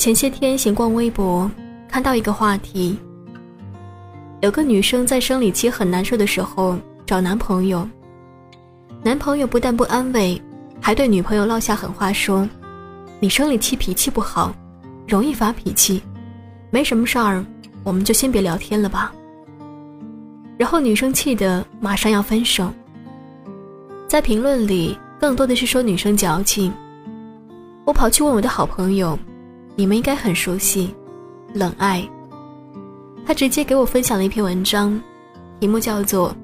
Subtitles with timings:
[0.00, 1.48] 前些天闲逛微博，
[1.86, 2.98] 看到一个话题：
[4.40, 7.86] 有个女生在生理期很难受的时候找男朋友，
[9.02, 10.40] 男朋友不但不安慰，
[10.80, 12.48] 还对女朋友落下狠话说
[13.20, 14.54] ：“你生理期脾气不好，
[15.06, 16.02] 容易发脾气，
[16.70, 17.44] 没什么事儿，
[17.84, 19.12] 我们就先别聊天了吧。”
[20.56, 22.72] 然后女生气得马上要分手。
[24.08, 26.72] 在评论里，更多的是说女生矫情。
[27.84, 29.18] 我跑去问我的好朋友。
[29.76, 30.94] 你们应该很熟悉，
[31.54, 32.06] 冷爱。
[33.26, 35.00] 他直接给我分享了一篇文章，
[35.60, 36.30] 题目叫做《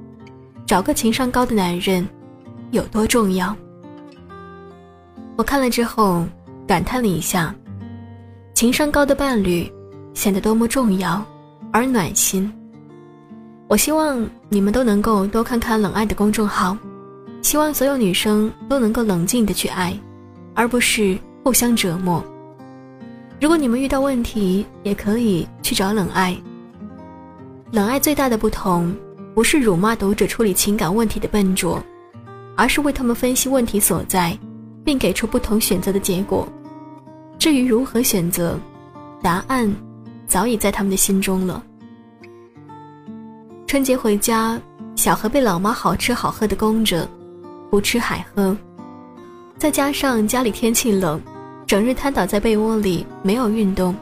[0.66, 2.06] 找个情商高的男人
[2.70, 3.48] 有多重要》。
[5.36, 6.24] 我看了之后
[6.66, 7.54] 感叹了一下，
[8.54, 9.70] 情商高的伴侣
[10.14, 11.22] 显得多么重要
[11.72, 12.50] 而暖心。
[13.68, 16.76] 我希望你们都能够多看看冷爱的公众号，
[17.42, 19.98] 希望所有女生都能够冷静的去爱，
[20.54, 22.24] 而不是互相折磨。
[23.38, 26.37] 如果你们遇到问题，也可以去找冷爱。
[27.70, 28.95] 冷爱最大的不同，
[29.34, 31.82] 不是辱骂读者处理情感问题的笨拙，
[32.57, 34.37] 而是为他们分析问题所在，
[34.82, 36.48] 并给出不同选择的结果。
[37.38, 38.59] 至于如何选择，
[39.20, 39.70] 答案
[40.26, 41.62] 早已在他们的心中了。
[43.66, 44.59] 春节回家，
[44.95, 47.07] 小何被老妈好吃好喝的供着，
[47.68, 48.57] 胡吃海喝，
[49.59, 51.20] 再加上家里天气冷。
[51.66, 53.92] 整日瘫倒在被窝里，没有运动。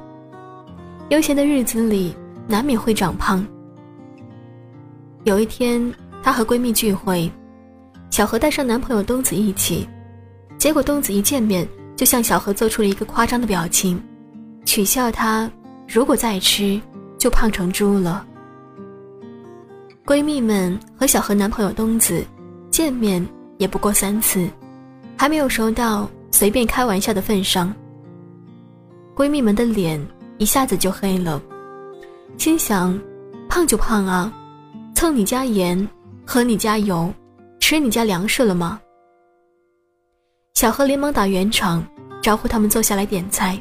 [1.09, 2.15] 悠闲的日子里，
[2.47, 3.45] 难免会长胖。
[5.25, 7.31] 有一天，她和闺蜜聚会，
[8.11, 9.89] 小何带上男朋友东子一起，
[10.59, 13.99] 结果东子一见面就向小何做出了一个夸张的表情，
[14.67, 15.51] 取笑她
[15.89, 16.79] 如果再吃
[17.17, 18.27] 就胖成猪了。
[20.05, 22.23] 闺蜜们和小何男朋友东子
[22.71, 24.47] 见面也不过三次，
[25.17, 26.07] 还没有熟到。
[26.35, 27.73] 随便开玩笑的份上，
[29.15, 30.05] 闺蜜们的脸
[30.39, 31.41] 一下子就黑了，
[32.37, 33.01] 心想：
[33.49, 34.35] 胖就胖啊，
[34.97, 35.89] 蹭你家盐，
[36.27, 37.09] 喝你家油，
[37.61, 38.81] 吃你家粮食了吗？
[40.55, 41.87] 小何连忙打圆场，
[42.21, 43.57] 招呼他们坐下来点菜。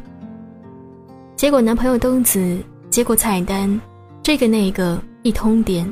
[1.36, 2.58] 结果男朋友东子
[2.90, 3.80] 接过菜单，
[4.24, 5.88] 这个那个一通点，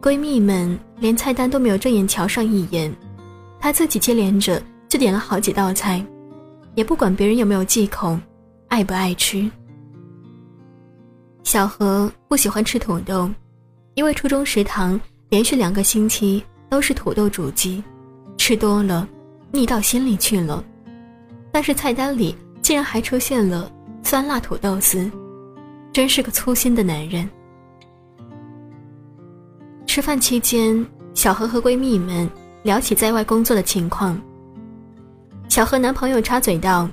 [0.00, 2.94] 闺蜜们连菜单都没有正眼瞧上一眼，
[3.58, 4.62] 她自己接连着。
[4.96, 6.02] 就点了好几道菜，
[6.74, 8.18] 也不管别人有没有忌口，
[8.68, 9.46] 爱不爱吃。
[11.42, 13.30] 小何不喜欢吃土豆，
[13.92, 14.98] 因为初中食堂
[15.28, 17.84] 连续两个星期都是土豆煮鸡，
[18.38, 19.06] 吃多了
[19.52, 20.64] 腻到心里去了。
[21.52, 23.70] 但是菜单里竟然还出现了
[24.02, 25.10] 酸辣土豆丝，
[25.92, 27.28] 真是个粗心的男人。
[29.86, 32.26] 吃饭期间，小何和闺蜜们
[32.62, 34.18] 聊起在外工作的情况。
[35.56, 36.86] 小何男朋友插嘴道：“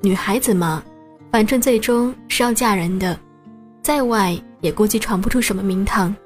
[0.00, 0.82] 女孩子嘛，
[1.30, 3.14] 反正最终是要嫁人的，
[3.82, 6.16] 在外也估计闯不出什么名堂，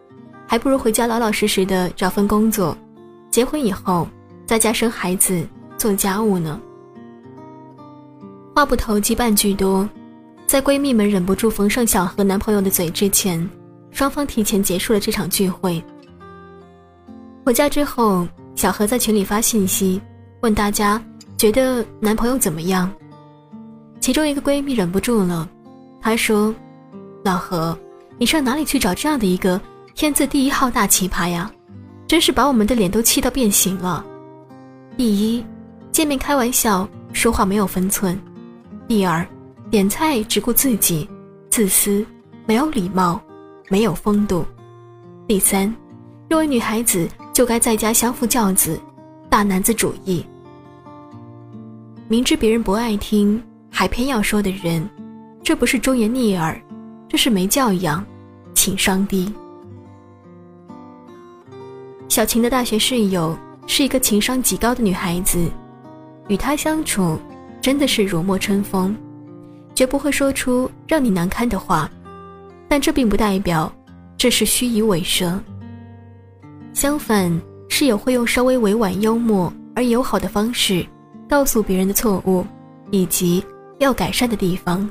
[0.47, 2.79] 还不如回家老老实实的找份工作，
[3.29, 4.07] 结婚以后
[4.47, 5.45] 在家生孩子
[5.77, 6.61] 做家务呢。”
[8.55, 9.89] 话不投机半句多，
[10.47, 13.51] 在闺蜜们忍不住缝上小何男朋友的嘴之前，
[13.91, 15.83] 双方提前结束了这场聚会。
[17.45, 20.01] 回家之后，小何在群里发信息
[20.41, 21.03] 问大家。
[21.37, 22.91] 觉得男朋友怎么样？
[24.01, 25.49] 其中一个闺蜜忍不住了，
[26.01, 26.55] 她说
[27.25, 27.77] ：“老何，
[28.19, 29.61] 你上哪里去找这样的一个
[29.95, 31.51] 天字第一号大奇葩呀？
[32.07, 34.05] 真是把我们的脸都气到变形了。
[34.97, 35.45] 第一，
[35.91, 38.15] 见面开玩笑，说话没有分寸；
[38.87, 39.27] 第二，
[39.71, 41.09] 点菜只顾自己，
[41.51, 42.05] 自私，
[42.47, 43.21] 没有礼貌，
[43.69, 44.45] 没有风度；
[45.27, 45.75] 第三，
[46.29, 48.79] 认为女孩子就该在家相夫教子，
[49.31, 50.25] 大男子主义。”
[52.15, 54.89] 明知别人不爱听，还偏要说的人，
[55.43, 56.57] 这不是忠言逆耳，
[57.09, 58.07] 这是没教养，
[58.55, 59.35] 情商低。
[62.09, 63.37] 小晴的大学室友
[63.67, 65.51] 是一个情商极高的女孩子，
[66.29, 67.19] 与她相处
[67.61, 68.97] 真的是如沐春风，
[69.75, 71.91] 绝不会说出让你难堪的话，
[72.69, 73.73] 但这并不代表
[74.17, 75.37] 这是虚以委蛇。
[76.73, 80.87] 相反，室友会用稍微委婉、幽默而友好的方式。
[81.29, 82.45] 告诉别人的错误，
[82.91, 83.45] 以及
[83.79, 84.89] 要改善的地方。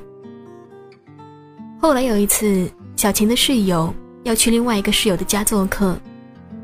[1.80, 3.94] 后来有一次，小晴的室友
[4.24, 5.98] 要去另外一个室友的家做客，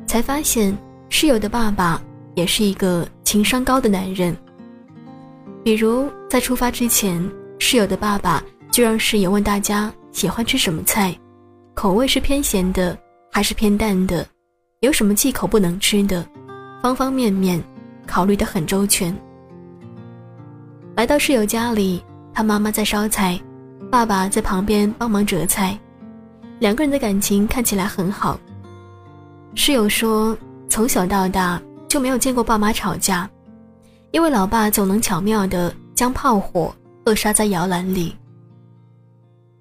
[0.06, 0.76] 才发现
[1.10, 2.02] 室友的爸爸
[2.36, 4.36] 也是一个情商高的男人。
[5.64, 7.30] 比如在出发之前，
[7.60, 8.42] 室友的爸爸
[8.72, 11.14] 就让室友问大家喜欢吃什么菜，
[11.74, 12.98] 口味是偏咸的
[13.32, 14.26] 还是偏淡的，
[14.80, 16.26] 有什么忌口不能吃的，
[16.82, 17.62] 方方面面
[18.08, 19.14] 考虑得很周全。
[21.00, 22.04] 来到室友家里，
[22.34, 23.40] 他妈妈在烧菜，
[23.90, 25.80] 爸爸在旁边帮忙折菜，
[26.60, 28.38] 两个人的感情看起来很好。
[29.56, 30.38] 室友说，
[30.68, 31.58] 从小到大
[31.88, 33.30] 就没有见过爸妈吵架，
[34.12, 36.76] 因为老爸总能巧妙地将炮火
[37.06, 38.14] 扼杀在摇篮里。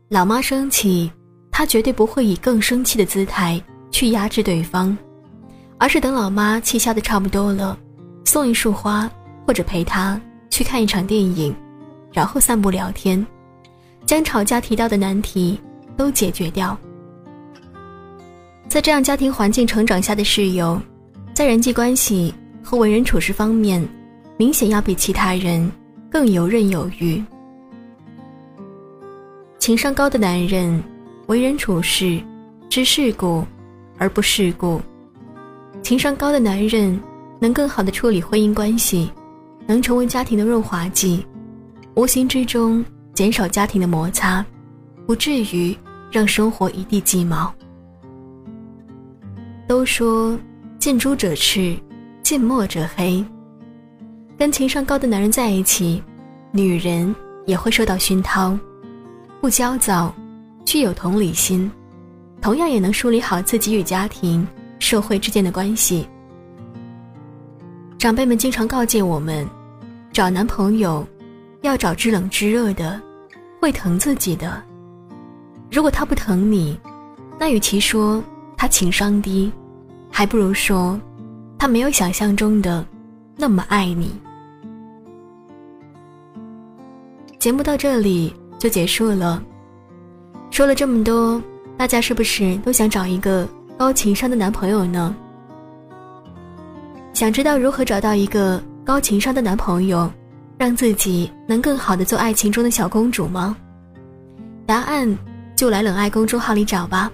[0.09, 1.09] 老妈生气，
[1.53, 3.63] 他绝对不会以更生气的姿态
[3.93, 4.99] 去压制对方，
[5.79, 7.79] 而是等老妈气消的差不多了，
[8.25, 9.09] 送一束花，
[9.47, 11.55] 或者陪她去看一场电影，
[12.13, 13.25] 然后散步聊天，
[14.07, 15.61] 将吵架提到的难题
[15.97, 16.77] 都解决掉。
[18.69, 20.81] 在这样家庭环境成长下的室友，
[21.33, 23.87] 在人际关系和为人处事方面，
[24.37, 25.71] 明显要比其他人
[26.11, 27.23] 更游刃有余。
[29.59, 30.83] 情商高的男人，
[31.27, 32.21] 为人处事
[32.69, 33.45] 知世故
[33.99, 34.81] 而不世故。
[35.83, 36.99] 情商高的男人
[37.41, 39.11] 能更好的处理婚姻关系，
[39.69, 41.25] 能成为家庭的润滑剂，
[41.95, 42.83] 无形之中
[43.13, 44.43] 减少家庭的摩擦，
[45.07, 45.77] 不至于
[46.11, 47.55] 让生活一地鸡毛。
[49.67, 50.39] 都说
[50.79, 51.77] 近朱者赤，
[52.23, 53.23] 近墨者黑。
[54.39, 56.03] 跟情商高的男人在一起，
[56.51, 58.59] 女人也会受到熏陶，
[59.39, 60.15] 不焦躁，
[60.65, 61.71] 具有同理心，
[62.41, 64.49] 同样也能梳理好自己与家庭、
[64.79, 66.09] 社会之间的关系。
[67.99, 69.47] 长辈们经常告诫我们，
[70.19, 71.07] 找男朋友
[71.61, 73.01] 要找知冷知热的，
[73.61, 74.61] 会疼自己的。
[75.71, 76.77] 如果他不疼你，
[77.39, 78.21] 那与其说
[78.57, 79.53] 他情商低。
[80.11, 80.99] 还不如说，
[81.57, 82.85] 他没有想象中的
[83.37, 84.13] 那么爱你。
[87.39, 89.41] 节目到这里就结束了。
[90.51, 91.41] 说了这么多，
[91.77, 95.15] 大家是不是都想找一个高情商的男朋友呢？
[97.15, 100.11] 想知道如何找到一个高情商的男朋友，
[100.57, 103.55] 让自己能更好的做爱情中的小公主吗？
[104.65, 105.07] 答案
[105.55, 107.13] 就来冷爱公众号里找吧。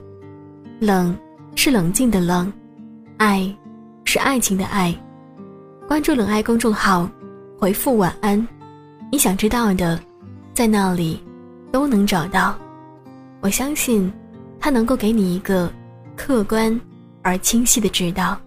[0.78, 1.12] 冷
[1.56, 2.52] 是冷静的冷。
[3.16, 3.52] 爱，
[4.04, 4.94] 是爱情的爱。
[5.88, 7.10] 关注冷爱公众号，
[7.58, 8.46] 回复晚安，
[9.10, 9.98] 你想知道的，
[10.54, 11.20] 在那里
[11.72, 12.56] 都能找到。
[13.40, 14.12] 我相信，
[14.60, 15.68] 他能够给你一个
[16.14, 16.80] 客观
[17.22, 18.38] 而清晰的指导。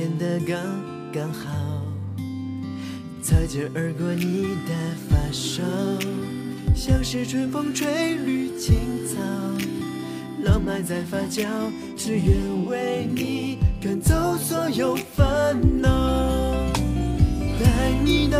[0.00, 0.56] 变得刚
[1.12, 1.50] 刚好。
[3.22, 4.72] 擦肩而过你的
[5.10, 5.62] 发梢，
[6.74, 9.20] 像是春风吹绿青草。
[10.42, 11.44] 浪漫在发酵，
[11.98, 16.54] 只愿为你赶走所有烦恼。
[17.62, 18.38] 带你到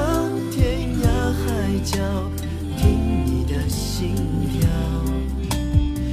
[0.51, 1.07] 天涯
[1.45, 1.79] 海。
[1.85, 1.99] 角，
[2.79, 2.89] 听
[3.27, 4.15] 你的心
[4.51, 4.67] 跳，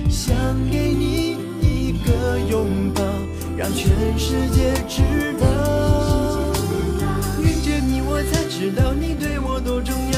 [0.10, 0.36] 想
[0.70, 3.02] 给你一个拥抱，
[3.58, 3.90] 让全
[4.20, 5.02] 世界知
[5.40, 5.48] 道。
[7.42, 10.17] 遇见你，我才知道你对我多重要。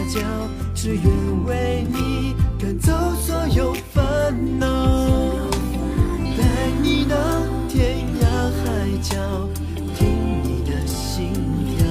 [0.00, 0.24] 漫在发酵，
[0.74, 1.04] 只愿
[1.44, 3.74] 为你赶走所有。
[3.92, 4.66] 烦恼，
[6.36, 6.42] 带
[6.82, 7.16] 你到
[7.68, 8.24] 天涯
[8.62, 8.64] 海
[9.02, 9.16] 角，
[9.96, 10.08] 听
[10.42, 11.32] 你的心
[11.76, 11.84] 跳，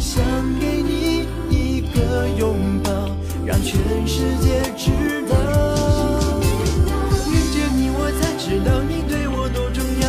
[0.00, 0.24] 想
[0.58, 2.90] 给你一个拥抱，
[3.46, 4.90] 让全世界知
[5.28, 5.36] 道。
[7.28, 10.08] 遇见你，我才知道你对我多重要，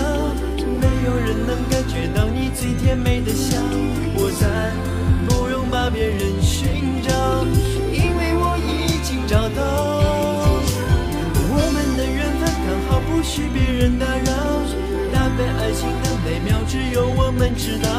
[0.79, 3.18] 没有人能感觉到你最甜美
[17.29, 17.89] 我们知道